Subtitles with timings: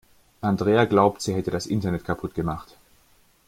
[0.41, 2.75] Andrea glaubt, sie hätte das Internet kaputt gemacht.